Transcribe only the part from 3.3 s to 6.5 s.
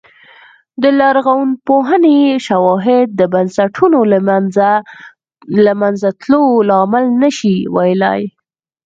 بنسټونو له منځه تلو